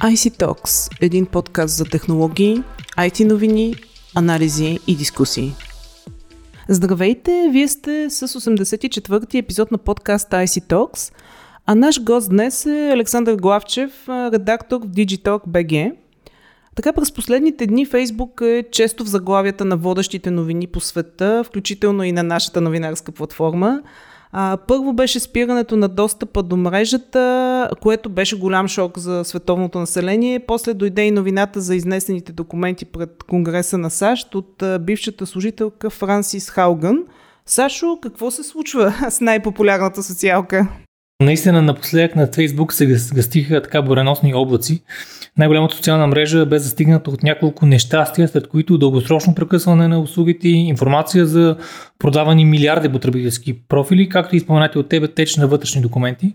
[0.00, 2.62] IC Talks– един подкаст за технологии,
[2.98, 3.74] IT новини,
[4.14, 5.52] анализи и дискусии.
[6.68, 11.14] Здравейте, вие сте с 84-ти епизод на подкаста IC Talks,
[11.66, 15.92] а наш гост днес е Александър Главчев, редактор в Digitalk BG.
[16.76, 22.04] Така през последните дни Фейсбук е често в заглавията на водещите новини по света, включително
[22.04, 23.82] и на нашата новинарска платформа–
[24.32, 30.40] а, първо беше спирането на достъпа до мрежата, което беше голям шок за световното население.
[30.40, 35.90] После дойде и новината за изнесените документи пред Конгреса на САЩ от а, бившата служителка
[35.90, 37.04] Франсис Хауган.
[37.46, 40.68] Сашо, какво се случва с най-популярната социалка?
[41.20, 44.82] Наистина напоследък на Фейсбук се гастиха така буреносни облаци.
[45.38, 51.26] Най-голямата социална мрежа бе застигната от няколко нещастия, след които дългосрочно прекъсване на услугите, информация
[51.26, 51.56] за
[51.98, 56.34] продавани милиарди потребителски профили, както и споменати от тебе теч на вътрешни документи.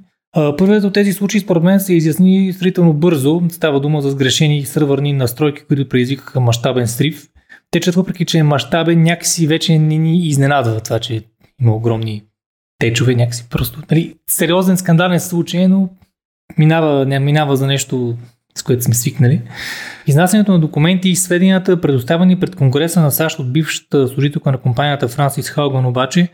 [0.57, 3.41] Първият от тези случаи според мен се изясни сравнително бързо.
[3.49, 7.27] Става дума за сгрешени сървърни настройки, които предизвикаха мащабен срив.
[7.71, 11.23] Течът, въпреки че е мащабен, някакси вече не ни изненадва това, че
[11.61, 12.23] има огромни
[12.79, 13.81] течове, някакси просто.
[13.91, 15.89] Нали, сериозен скандален случай, но
[16.57, 18.17] минава, не, минава за нещо
[18.57, 19.41] с което сме свикнали.
[20.07, 25.07] Изнасянето на документи и сведенията, предоставени пред Конгреса на САЩ от бившата служителка на компанията
[25.07, 26.29] Франсис Халган обаче,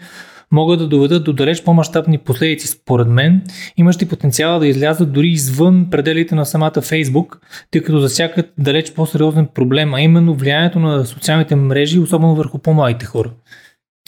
[0.51, 3.41] могат да доведат до далеч по-масштабни последици, според мен,
[3.77, 7.39] имащи потенциала да излязат дори извън пределите на самата Фейсбук,
[7.71, 13.05] тъй като засякат далеч по-сериозен проблем, а именно влиянието на социалните мрежи, особено върху по-младите
[13.05, 13.31] хора.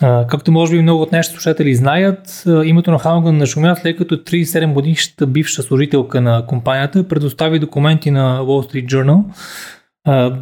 [0.02, 4.74] Както може би много от нашите слушатели знаят, името на Хауган нашумя след като 37
[4.74, 9.24] годишната бивша служителка на компанията предостави документи на Wall Street Journal,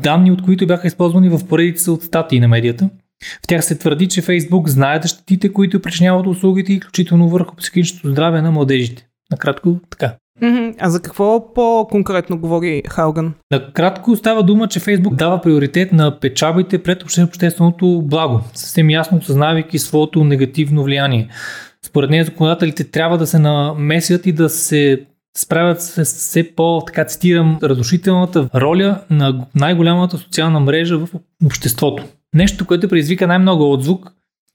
[0.01, 2.89] данни от които бяха използвани в поредица от статии на медията.
[3.43, 8.41] В тях се твърди, че Фейсбук знае щетите, които причиняват услугите, включително върху психичното здраве
[8.41, 9.07] на младежите.
[9.31, 10.15] Накратко така.
[10.79, 13.33] А за какво по-конкретно говори Хауган?
[13.51, 19.79] Накратко става дума, че Фейсбук дава приоритет на печабите пред общественото благо, съвсем ясно осъзнавайки
[19.79, 21.27] своето негативно влияние.
[21.85, 25.05] Според нея законодателите трябва да се намесят и да се
[25.37, 31.09] справят с все по, така цитирам, разрушителната роля на най-голямата социална мрежа в
[31.45, 32.03] обществото.
[32.33, 34.11] Нещо, което предизвика най-много отзвук,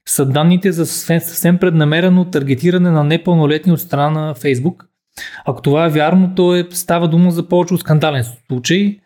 [0.08, 4.86] са данните за съвсем преднамерено таргетиране на непълнолетни от страна на Фейсбук–
[5.44, 8.99] ако това е вярно, то е, става дума за повече от скандален случай.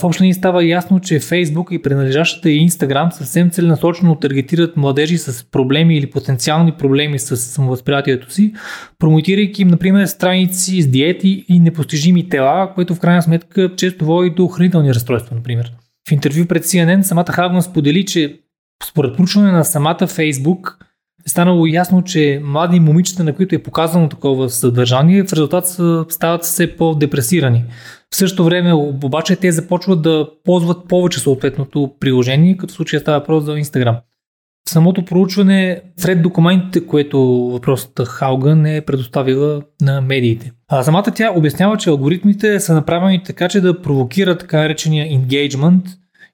[0.00, 5.18] В общи линии става ясно, че Facebook и принадлежащата и Instagram съвсем целенасочено таргетират младежи
[5.18, 8.52] с проблеми или потенциални проблеми с самовъзприятието си,
[8.98, 14.30] промотирайки им, например, страници с диети и непостижими тела, което в крайна сметка често води
[14.30, 15.72] до хранителни разстройства, например.
[16.08, 18.40] В интервю пред CNN самата Хагман сподели, че
[18.84, 20.74] според проучване на самата Facebook,
[21.28, 25.66] е станало ясно, че млади момичета, на които е показано такова съдържание, в резултат
[26.12, 27.64] стават все по-депресирани.
[28.10, 33.18] В същото време обаче те започват да ползват повече съответното приложение, като в случая става
[33.18, 34.00] въпрос за Instagram.
[34.68, 37.20] В самото проучване, сред документите, което
[37.52, 40.52] въпросът Хауган е предоставила на медиите.
[40.68, 45.82] А самата тя обяснява, че алгоритмите са направени така, че да провокират така наречения engagement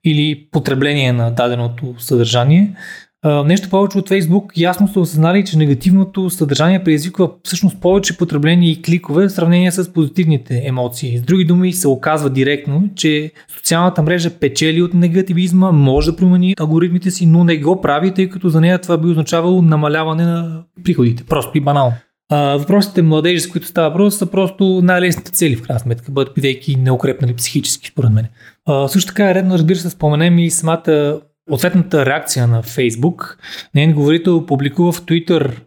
[0.04, 2.76] или потребление на даденото съдържание,
[3.24, 8.82] нещо повече от Facebook ясно са осъзнали, че негативното съдържание предизвиква всъщност повече потребление и
[8.82, 11.18] кликове в сравнение с позитивните емоции.
[11.18, 16.54] С други думи се оказва директно, че социалната мрежа печели от негативизма, може да промени
[16.60, 20.62] алгоритмите си, но не го прави, тъй като за нея това би означавало намаляване на
[20.84, 21.24] приходите.
[21.24, 21.92] Просто и банално.
[22.30, 26.34] А, въпросите младежи, с които става въпрос, са просто най-лесните цели, в крайна сметка, бъдат
[26.34, 28.26] бидейки неукрепнали психически, според мен.
[28.66, 33.38] А, също така е редно, разбира се, споменем и самата ответната реакция на Фейсбук.
[33.74, 35.60] Нейн говорител публикува в Twitter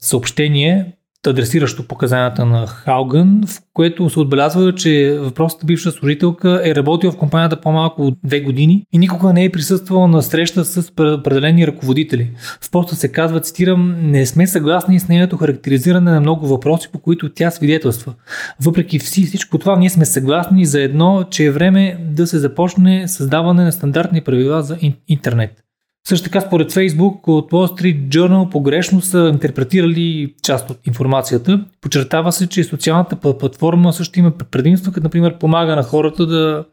[0.00, 0.92] съобщение,
[1.30, 7.16] адресиращо показанията на Хауган, в което се отбелязва, че въпросната бивша служителка е работила в
[7.16, 12.30] компанията по-малко от две години и никога не е присъствала на среща с определени ръководители.
[12.60, 16.98] В поста се казва, цитирам, не сме съгласни с нейното характеризиране на много въпроси, по
[16.98, 18.14] които тя свидетелства.
[18.60, 23.64] Въпреки всичко това, ние сме съгласни за едно, че е време да се започне създаване
[23.64, 25.62] на стандартни правила за интернет.
[26.08, 31.64] Също така, според Facebook, от Wall Street Journal погрешно са интерпретирали част от информацията.
[31.80, 36.64] Почертава се, че социалната платформа също има предимства, като например помага на хората да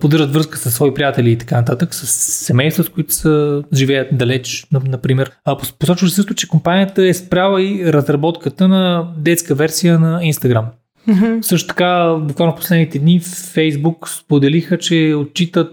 [0.00, 2.06] поддържат връзка с свои приятели и така нататък, с
[2.46, 5.32] семейства, с които са, живеят далеч, например.
[5.44, 10.64] А посочва се също, че компанията е спряла и разработката на детска версия на Instagram.
[11.08, 11.42] Mm-hmm.
[11.42, 15.70] Също така, буквално последните дни в Facebook споделиха, че отчитат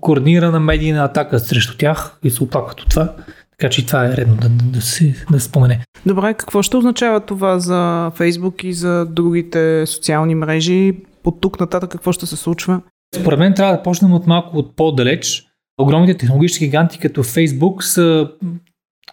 [0.00, 3.14] координирана медийна атака срещу тях и се оплакват от това.
[3.58, 5.80] Така че това е редно да, да, да, се, да се спомене.
[6.06, 10.94] Добре, какво ще означава това за Фейсбук и за другите социални мрежи?
[11.24, 12.80] от тук нататък какво ще се случва?
[13.14, 15.44] Според мен трябва да почнем от малко от по-далеч.
[15.80, 18.30] Огромните технологически гиганти като Facebook са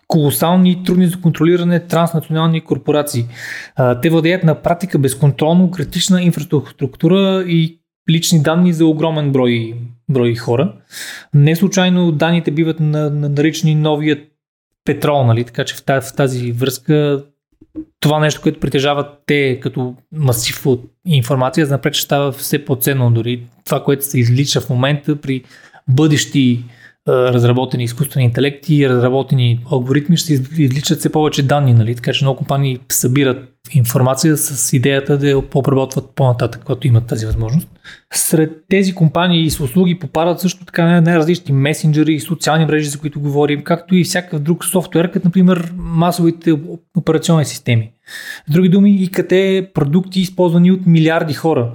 [0.07, 3.25] колосални, трудни за контролиране транснационални корпорации.
[4.01, 7.79] Те владеят на практика безконтролно критична инфраструктура и
[8.11, 9.73] лични данни за огромен брой,
[10.09, 10.73] брой хора.
[11.33, 14.19] Не случайно данните биват наричани новият
[14.85, 15.43] петрол, нали?
[15.43, 17.23] така че в тази, в тази връзка
[17.99, 23.11] това нещо, което притежават те като масив от информация, напред ще става все по-ценно.
[23.11, 25.43] Дори това, което се излича в момента при
[25.87, 26.63] бъдещи
[27.07, 31.95] разработени изкуствени интелекти и разработени алгоритми ще изличат все повече данни, нали?
[31.95, 37.25] така че много компании събират информация с идеята да я обработват по-нататък, когато имат тази
[37.25, 37.67] възможност.
[38.13, 43.19] Сред тези компании и услуги попадат също така най-различни месенджери и социални мрежи, за които
[43.19, 46.53] говорим, както и всякакъв друг софтуер, като например масовите
[46.97, 47.91] операционни системи.
[48.49, 49.33] С други думи, ИКТ
[49.73, 51.71] продукти, използвани от милиарди хора.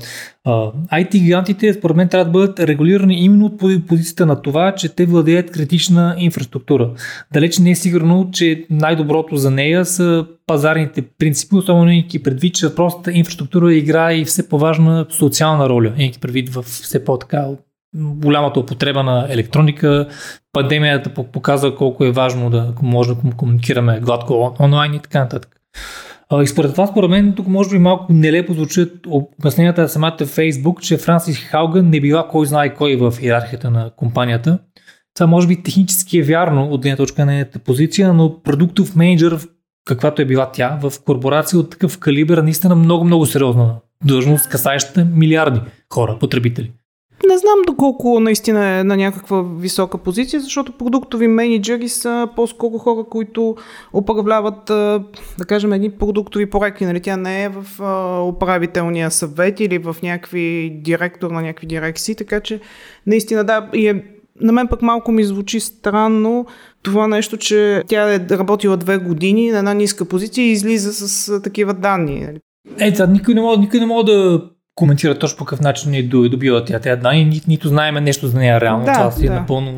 [0.93, 5.07] IT гигантите, според мен, трябва да бъдат регулирани именно от позицията на това, че те
[5.07, 6.91] владеят критична инфраструктура.
[7.33, 12.75] Далеч не е сигурно, че най-доброто за нея са пазарните принципи, особено имайки предвид, че
[12.75, 17.47] простата инфраструктура играе и все по-важна социална роля, имайки предвид в все по-така
[17.95, 20.09] голямата употреба на електроника.
[20.53, 25.57] Пандемията показва колко е важно да може да комуникираме гладко онлайн и така нататък.
[26.43, 30.81] И според това, според мен, тук може би малко нелепо звучат обясненията на самата Facebook,
[30.81, 34.59] че Франсис Хауган не била кой знае кой в иерархията на компанията.
[35.15, 39.39] Това може би технически е вярно от една точка на нейната позиция, но продуктов менеджер,
[39.85, 43.75] каквато е била тя, в корпорация от такъв калибър, наистина много-много сериозна
[44.05, 45.61] длъжност, касаеща милиарди
[45.93, 46.73] хора, потребители.
[47.29, 53.05] Не знам доколко наистина е на някаква висока позиция, защото продуктови менеджери са по-скоро хора,
[53.11, 53.57] които
[53.93, 54.65] управляват,
[55.39, 56.87] да кажем, едни продуктови проекти.
[56.87, 57.01] Нали?
[57.01, 57.65] Тя не е в
[58.29, 62.61] управителния съвет или в някакви директор на някакви дирекции, така че
[63.07, 64.05] наистина да, и е
[64.43, 66.47] на мен пък малко ми звучи странно
[66.83, 71.43] това нещо, че тя е работила две години на една ниска позиция и излиза с
[71.43, 72.27] такива данни.
[72.79, 74.43] Е, никой не мога, никой не мога да
[74.75, 78.39] коментира точно по какъв начин е добила тя тя данни, ни, нито знаеме нещо за
[78.39, 78.85] нея реално.
[78.85, 79.35] Да, това си е да.
[79.35, 79.73] е напълно,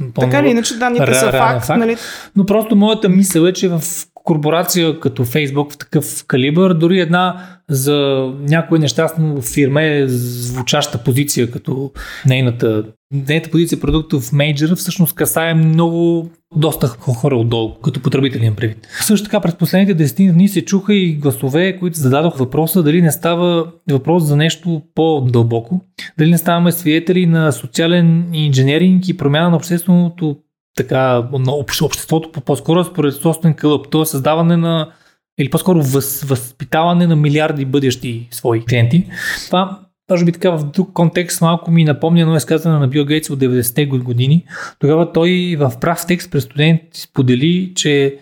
[0.00, 1.96] напълно Така ли, иначе данните ре, са факт, факт, нали?
[2.36, 3.82] Но просто моята мисъл е, че в
[4.30, 11.50] корпорация като Фейсбук в такъв калибър, дори една за някоя нещастна фирма е звучаща позиция
[11.50, 11.92] като
[12.26, 12.84] нейната
[13.14, 18.88] Нейната позиция продуктов менеджер всъщност касае много доста хора отдолу, като потребителен предвид.
[19.00, 23.12] Също така през последните 10 дни се чуха и гласове, които зададох въпроса дали не
[23.12, 25.80] става въпрос за нещо по-дълбоко,
[26.18, 30.36] дали не ставаме свидетели на социален инженеринг и промяна на общественото
[30.82, 33.90] така, на обществото по-скоро според собствен кълъп.
[33.90, 34.92] То е създаване на
[35.38, 39.06] или по-скоро въз, възпитаване на милиарди бъдещи свои клиенти.
[39.46, 39.80] Това
[40.10, 43.38] може би така в друг контекст малко ми напомня едно изказване на Бил Гейтс от
[43.38, 44.44] 90-те години.
[44.78, 48.18] Тогава той в прав текст през студенти сподели, че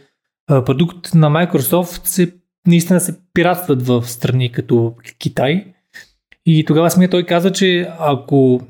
[0.47, 2.35] продукт на Microsoft се,
[2.67, 5.65] наистина се пиратстват в страни като Китай.
[6.47, 8.61] И тогава самия той каза, че ако,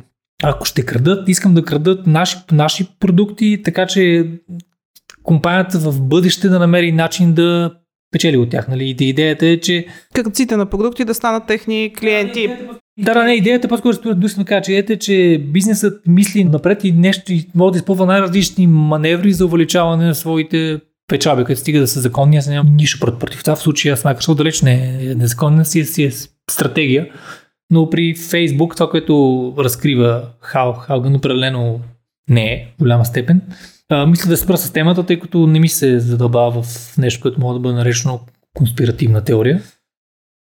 [0.43, 4.31] ако ще крадат, искам да крадат наши, наши продукти, така че
[5.23, 7.73] компанията в бъдеще да намери начин да
[8.11, 8.68] печели от тях.
[8.68, 8.97] Нали?
[9.00, 9.87] Идеята е, че...
[10.14, 12.57] Кръците на продукти да станат техни клиенти.
[12.99, 16.92] Да, да, не, идеята по-скоро според да кажа, че ете, че бизнесът мисли напред и
[16.92, 21.88] нещо и може да използва най-различни маневри за увеличаване на своите печаби, като стига да
[21.88, 23.57] са законни, аз нямам нищо против това.
[23.57, 26.11] В случая с Microsoft далеч не е незаконна си, си е
[26.50, 27.09] стратегия.
[27.70, 31.80] Но при Facebook това, което разкрива Хал, Халган определено
[32.30, 33.42] не е в голяма степен.
[33.88, 37.40] А, мисля да спра с темата, тъй като не ми се задълбава в нещо, което
[37.40, 38.20] може да бъде наречено
[38.54, 39.62] конспиративна теория.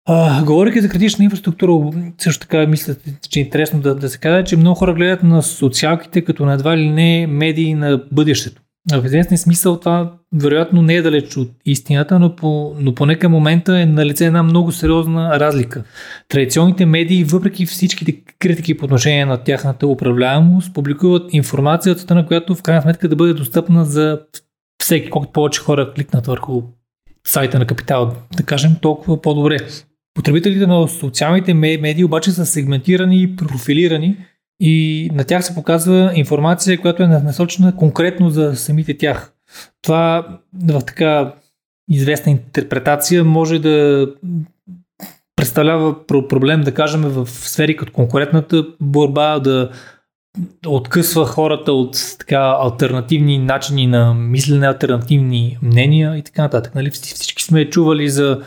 [0.07, 2.95] А, говоряки за критична инфраструктура, също така мисля,
[3.29, 6.53] че е интересно да, да се каже, че много хора гледат на социалките като на
[6.53, 8.61] едва ли не медии на бъдещето.
[8.89, 13.31] В известен смисъл това вероятно не е далеч от истината, но, по, но поне към
[13.31, 15.83] момента е на лице една много сериозна разлика.
[16.29, 22.61] Традиционните медии, въпреки всичките критики по отношение на тяхната управляемост, публикуват информацията, на която в
[22.61, 24.19] крайна сметка да бъде достъпна за
[24.83, 26.61] всеки, колкото повече хора кликнат върху
[27.27, 29.57] сайта на Капитал, да кажем, толкова по-добре.
[30.13, 34.17] Потребителите на социалните медии обаче са сегментирани и профилирани
[34.63, 39.33] и на тях се показва информация, която е насочена конкретно за самите тях.
[39.81, 40.27] Това
[40.63, 41.33] в така
[41.89, 44.07] известна интерпретация може да
[45.35, 49.69] представлява проблем, да кажем, в сфери като конкурентната борба, да
[50.67, 56.75] откъсва хората от така альтернативни начини на мислене, альтернативни мнения и така нататък.
[56.75, 56.89] Нали?
[56.91, 58.41] Всички сме чували за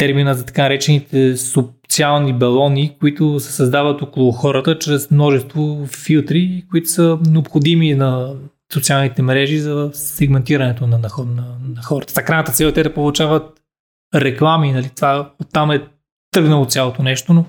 [0.00, 6.88] термина за така наречените социални балони, които се създават около хората чрез множество филтри, които
[6.88, 8.34] са необходими на
[8.72, 11.44] социалните мрежи за сегментирането на, на, на,
[11.76, 12.12] на хората.
[12.12, 13.60] За крайната цел е те да получават
[14.14, 14.90] реклами, нали?
[14.96, 15.82] това оттам е
[16.30, 17.44] тръгнало цялото нещо, но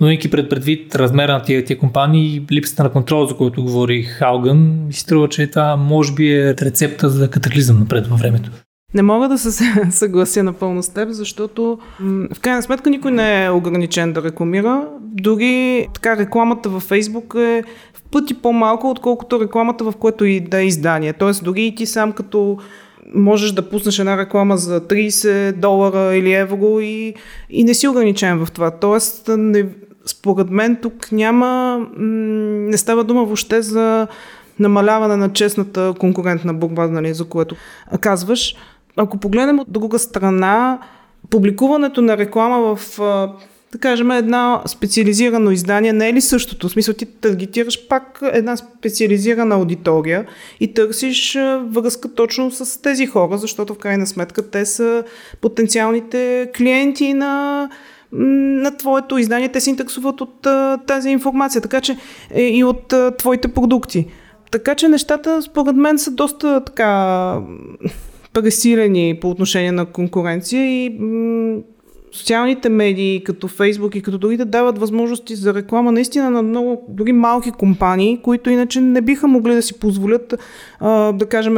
[0.00, 3.62] но имайки пред предвид размера на тия, тия компании и липсата на контрол, за който
[3.62, 8.50] говори Хауган, ми струва, че това може би е рецепта за катаклизъм напред във времето.
[8.94, 9.50] Не мога да се
[9.90, 11.78] съглася напълно с теб, защото
[12.34, 14.86] в крайна сметка никой не е ограничен да рекламира.
[15.00, 20.58] Дори така рекламата във Фейсбук е в пъти по-малко, отколкото рекламата в което и да
[20.58, 21.12] е издание.
[21.12, 22.58] Тоест дори и ти сам като
[23.14, 27.14] можеш да пуснеш една реклама за 30 долара или евро и,
[27.50, 28.70] и не си ограничен в това.
[28.70, 29.66] Тоест не,
[30.06, 34.06] според мен тук няма, не става дума въобще за
[34.58, 37.56] намаляване на честната конкурентна борба, нали, за което
[38.00, 38.54] казваш.
[38.96, 40.78] Ако погледнем от друга страна,
[41.30, 42.98] публикуването на реклама в
[43.72, 46.68] да кажем, една специализирано издание не е ли същото?
[46.68, 50.26] В смисъл ти таргетираш пак една специализирана аудитория
[50.60, 51.34] и търсиш
[51.66, 55.04] връзка точно с тези хора, защото в крайна сметка те са
[55.40, 57.68] потенциалните клиенти на
[58.12, 60.46] на твоето издание, те се интересуват от
[60.86, 61.96] тази информация, така че
[62.30, 64.06] е, и от твоите продукти.
[64.50, 67.36] Така че нещата, според мен, са доста така
[68.32, 71.60] пресилени по отношение на конкуренция и м-
[72.12, 77.12] социалните медии, като Фейсбук и като другите, дават възможности за реклама наистина на много, дори
[77.12, 80.34] малки компании, които иначе не биха могли да си позволят,
[80.80, 81.56] а, да кажем,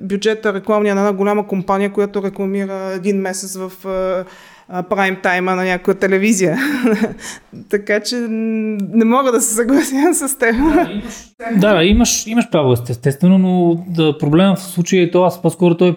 [0.00, 4.24] бюджета рекламния на една голяма компания, която рекламира един месец в а,
[4.82, 6.58] прайм тайма на някоя телевизия.
[7.70, 10.54] така че не мога да се съглася с теб.
[11.56, 15.76] Да, да имаш, имаш право естествено, но да, проблема в случая е това, аз по-скоро
[15.76, 15.94] той е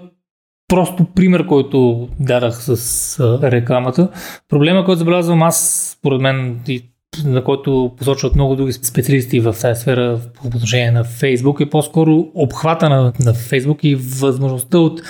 [0.67, 4.09] просто пример, който дадах с а, рекламата.
[4.49, 6.83] Проблема, който забелязвам аз, според мен, и
[7.25, 12.27] на който посочват много други специалисти в тази сфера по отношение на Фейсбук е по-скоро
[12.35, 15.01] обхвата на, на Фейсбук и възможността от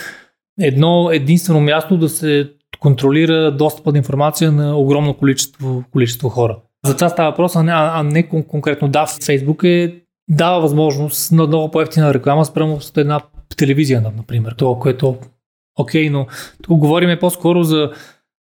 [0.61, 6.57] едно единствено място да се контролира достъпа до информация на огромно количество, количество хора.
[6.85, 8.87] За това става въпрос, а не, а не конкретно.
[8.87, 9.95] Да, Фейсбук е
[10.29, 13.21] дава възможност на много по-ефтина реклама спрямо с една
[13.57, 14.55] телевизия, например.
[14.57, 15.17] Това, което
[15.75, 16.27] окей, okay, но
[16.61, 17.91] тук говорим по-скоро за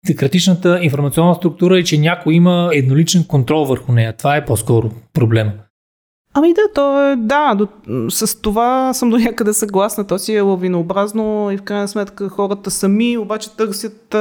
[0.07, 4.13] демократичната информационна структура и че някой има едноличен контрол върху нея.
[4.17, 5.51] Това е по-скоро проблема.
[6.33, 7.67] Ами да, то е, да, до,
[8.09, 10.07] с това съм до някъде съгласна.
[10.07, 14.15] То си е лавинообразно и в крайна сметка хората сами обаче търсят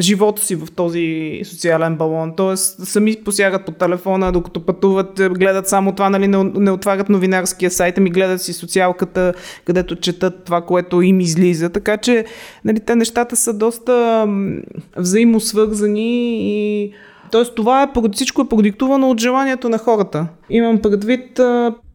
[0.00, 2.32] живота си в този социален балон.
[2.36, 7.70] Тоест, сами посягат по телефона, докато пътуват, гледат само това, нали, не, не отварят новинарския
[7.70, 11.68] сайт, ами гледат си социалката, където четат това, което им излиза.
[11.68, 12.24] Така че,
[12.64, 14.26] нали, те нещата са доста
[14.96, 16.92] взаимосвързани и
[17.30, 20.26] Тоест това е, всичко е продиктувано от желанието на хората.
[20.50, 21.40] Имам предвид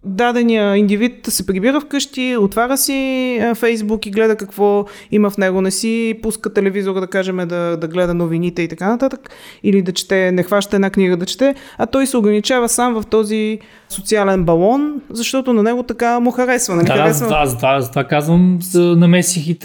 [0.06, 5.62] дадения индивид се прибира вкъщи, отваря си Фейсбук и гледа какво има в него.
[5.62, 9.30] Не си пуска телевизора, да кажем, да, да гледа новините и така нататък,
[9.64, 13.04] или да чете, не хваща една книга да чете, а той се ограничава сам в
[13.06, 16.76] този социален балон, защото на него така му харесва.
[16.76, 17.28] Не да, харесва...
[17.32, 19.60] аз, аз, аз, това казвам, намесих и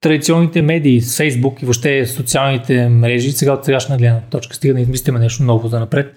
[0.00, 5.18] традиционните медии, Фейсбук и въобще социалните мрежи, сега от сегашна гледна точка, стига да измислиме
[5.18, 6.14] нещо ново за напред,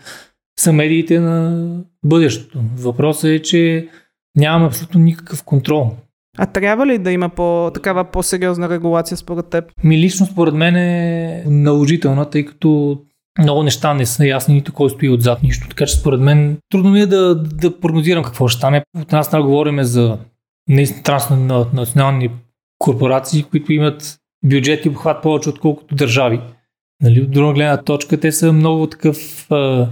[0.59, 1.67] са медиите на
[2.05, 2.59] бъдещето.
[2.77, 3.87] Въпросът е, че
[4.37, 5.95] нямаме абсолютно никакъв контрол.
[6.37, 9.65] А трябва ли да има по, такава по-сериозна регулация според теб?
[9.83, 12.99] Ми лично според мен е наложителна, тъй като
[13.39, 15.67] много неща не са ясни, нито кой стои отзад нищо.
[15.69, 18.83] Така че според мен трудно ми е да, да прогнозирам какво ще стане.
[19.01, 20.17] От нас страна говорим за
[20.69, 22.29] наистина транснационални
[22.79, 26.41] корпорации, които имат бюджет и обхват повече отколкото държави.
[27.03, 29.87] Нали, от друга гледна точка, те са много такъв а,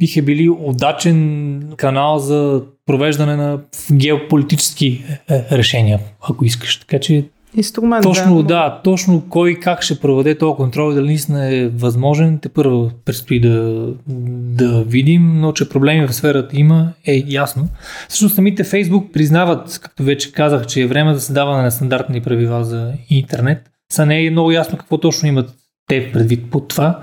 [0.00, 3.58] биха били удачен канал за провеждане на
[3.92, 6.76] геополитически е, е, решения, ако искаш.
[6.76, 7.24] Така че
[7.56, 8.48] Инструмент, точно, да.
[8.48, 8.80] да.
[8.84, 13.86] точно кой как ще проведе този контрол, дали наистина е възможен, те първо предстои да,
[14.06, 17.68] да видим, но че проблеми в сферата има, е ясно.
[18.08, 22.64] Всъщност самите Фейсбук признават, както вече казах, че е време за създаване на стандартни правила
[22.64, 23.70] за интернет.
[23.92, 25.54] Са не е много ясно какво точно имат
[25.88, 27.00] те предвид под това.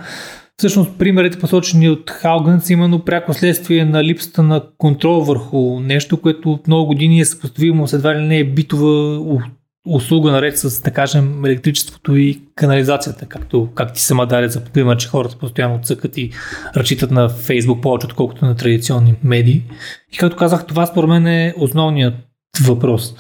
[0.58, 6.22] Всъщност примерите посочени от Хауган са именно пряко следствие на липсата на контрол върху нещо,
[6.22, 9.20] което от много години е съпоставимо с едва ли не е битова
[9.88, 14.98] услуга наред с, да кажем, електричеството и канализацията, както как ти сама даде за пример,
[14.98, 16.32] че хората постоянно цъкат и
[16.76, 19.64] разчитат на Фейсбук повече, отколкото на традиционни медии.
[20.14, 22.14] И както казах, това според мен е основният
[22.64, 23.16] въпрос.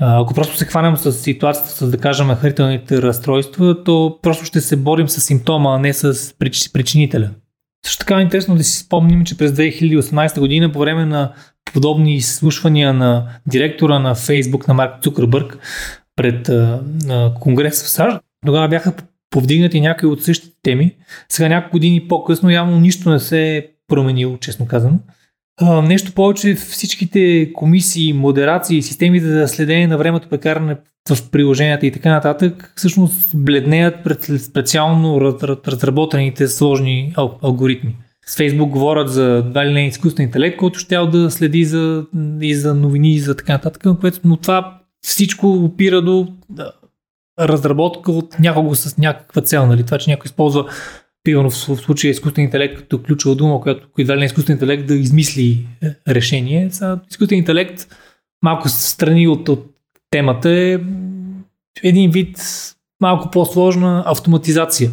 [0.00, 4.76] Ако просто се хванем с ситуацията с, да кажем, хранителните разстройства, то просто ще се
[4.76, 6.34] борим с симптома, а не с
[6.72, 7.30] причинителя.
[7.86, 11.32] Също така е интересно да си спомним, че през 2018 година по време на
[11.72, 15.58] подобни изслушвания на директора на Фейсбук на Марк Цукърбърг
[16.16, 16.48] пред
[17.04, 18.92] на Конгрес в САЩ, тогава бяха
[19.30, 20.94] повдигнати някои от същите теми.
[21.28, 24.98] Сега няколко години по-късно явно нищо не се е променило, честно казано.
[25.62, 30.76] Нещо повече, всичките комисии, модерации, системите за следение на времето прекаране
[31.10, 37.96] в приложенията и така нататък, всъщност бледнеят пред специално разработените сложни алгоритми.
[38.26, 42.06] С Фейсбук говорят за два ли не изкуствен интелект, който ще да следи за,
[42.40, 43.84] и за новини и за така нататък,
[44.24, 46.28] но това всичко опира до
[47.40, 49.66] разработка от някого с някаква цел.
[49.66, 49.84] Нали?
[49.84, 50.66] Това, че някой използва
[51.24, 54.94] примерно в случая изкуствен интелект като ключова дума, която едва ли не изкуствен интелект да
[54.94, 56.70] измисли е, решение.
[56.70, 57.96] Са, изкуствен интелект
[58.42, 59.66] малко страни от, от
[60.10, 60.78] темата е
[61.82, 62.38] един вид
[63.00, 64.90] малко по-сложна автоматизация.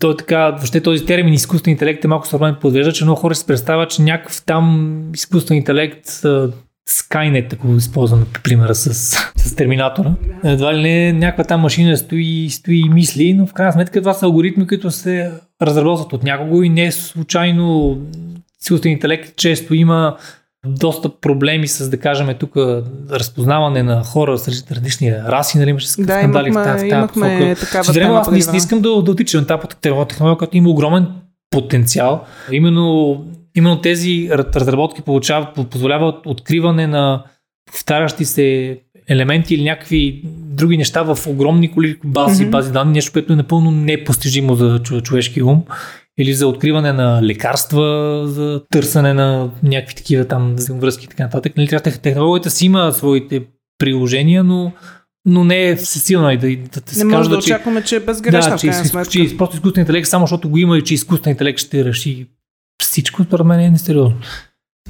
[0.00, 3.34] Той е така, въобще този термин изкуствен интелект е малко сравнен подвежда, че много хора
[3.34, 6.06] се представят, че някакъв там изкуствен интелект
[6.88, 8.94] Skynet, ако използвам примера с,
[9.36, 10.14] с Терминатора.
[10.44, 14.14] Едва ли не някаква там машина стои, стои и мисли, но в крайна сметка това
[14.14, 17.98] са алгоритми, които се разработват от някого и не е случайно
[18.60, 20.16] силата интелект често има
[20.66, 22.56] доста проблеми с, да кажем, тук
[23.10, 26.96] разпознаване на хора с различни раси, нали имаше да, скандали имахме, в тази, в тази
[26.96, 27.66] имахме посока.
[27.66, 29.62] Такава аз не, не искам да, да отичам на тази
[30.08, 31.06] технология, която има огромен
[31.50, 32.24] потенциал.
[32.52, 33.24] Именно
[33.56, 37.24] именно тези разработки получават, позволяват откриване на
[37.72, 42.50] повтарящи се елементи или някакви други неща в огромни коли бази, mm-hmm.
[42.50, 45.62] бази данни, нещо, което е напълно непостижимо за човешки ум
[46.18, 51.56] или за откриване на лекарства, за търсене на някакви такива там връзки и така нататък.
[51.56, 51.68] Нали,
[52.02, 53.42] технологията си има своите
[53.78, 54.72] приложения, но
[55.26, 58.00] но не е всесилна и да, да, да се Не може да очакваме, че е
[58.00, 60.94] безгрешна да, че, в крайна Че, просто изкуствен интелект, само защото го има и че
[60.94, 62.26] изкуствен интелект ще реши
[62.82, 64.16] всичко според мен е несериозно.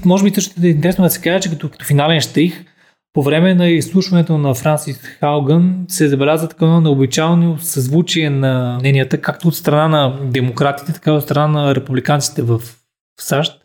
[0.04, 2.64] Може би също е интересно да се каже, че като, като финален штрих,
[3.12, 9.48] по време на изслушването на Франсис Халган се забелязва такова необичайно съзвучие на мненията, както
[9.48, 12.60] от страна на демократите, така и от страна на републиканците в
[13.20, 13.60] САЩ.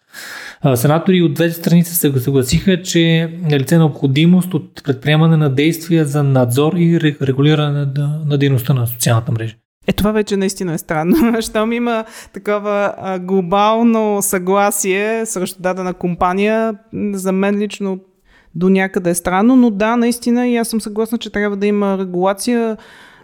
[0.75, 6.23] Сенатори от двете страни се съгласиха, че е лице необходимост от предприемане на действия за
[6.23, 7.85] надзор и регулиране
[8.25, 9.55] на дейността на социалната мрежа.
[9.89, 11.41] Е, това вече наистина е странно.
[11.41, 16.75] Щом има такова а, глобално съгласие срещу дадена компания,
[17.13, 17.99] за мен лично
[18.55, 21.97] до някъде е странно, но да, наистина и аз съм съгласна, че трябва да има
[21.97, 22.77] регулация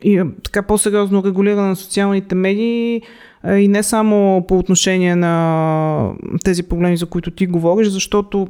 [0.04, 3.01] и така по-сериозно регулиране на социалните медии
[3.47, 6.12] и не само по отношение на
[6.43, 8.47] тези проблеми, за които ти говориш, защото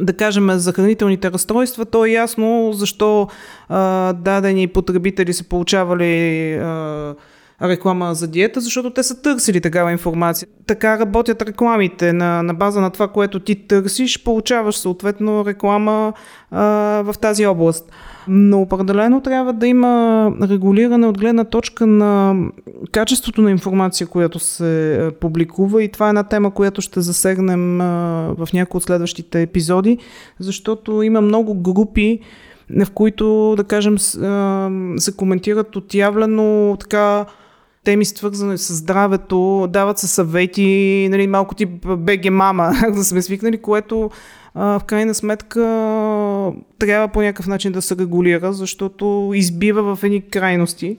[0.00, 3.28] да кажем, за хранителните разстройства, то е ясно защо
[3.68, 7.14] а, дадени потребители са получавали а,
[7.62, 10.48] реклама за диета, защото те са търсили такава информация.
[10.66, 12.12] Така работят рекламите.
[12.12, 16.12] На, на база на това, което ти търсиш, получаваш съответно реклама
[16.50, 16.62] а,
[17.02, 17.92] в тази област.
[18.28, 22.36] Но определено трябва да има регулиране от гледна точка на
[22.92, 27.78] качеството на информация, която се публикува и това е една тема, която ще засегнем
[28.38, 29.98] в някои от следващите епизоди,
[30.40, 32.20] защото има много групи,
[32.84, 33.98] в които, да кажем,
[34.98, 37.26] се коментират отявлено така
[37.88, 43.58] теми свързани с здравето, дават се съвети, нали, малко тип БГ мама, да сме свикнали,
[43.58, 44.10] което
[44.54, 45.60] в крайна сметка
[46.78, 50.96] трябва по някакъв начин да се регулира, защото избива в едни крайности.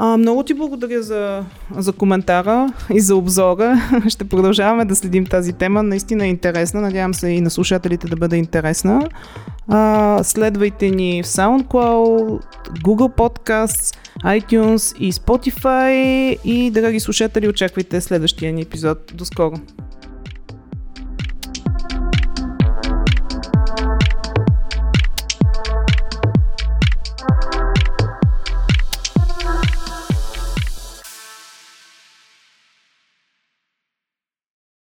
[0.00, 1.44] А, много ти благодаря за,
[1.76, 3.80] за коментара и за обзора.
[4.08, 5.82] Ще продължаваме да следим тази тема.
[5.82, 6.80] Наистина е интересна.
[6.80, 9.08] Надявам се и на слушателите да бъде интересна.
[9.68, 12.42] А, следвайте ни в SoundCloud,
[12.84, 15.92] Google Podcasts, iTunes и Spotify.
[16.44, 19.12] И, драги слушатели, очаквайте следващия ни епизод.
[19.14, 19.54] До скоро!